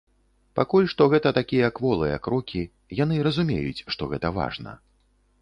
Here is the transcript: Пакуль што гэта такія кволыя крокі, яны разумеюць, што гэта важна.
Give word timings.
Пакуль 0.59 0.87
што 0.93 1.05
гэта 1.13 1.31
такія 1.39 1.67
кволыя 1.79 2.15
крокі, 2.29 2.63
яны 3.03 3.21
разумеюць, 3.29 3.85
што 3.95 4.11
гэта 4.17 4.35
важна. 4.41 4.77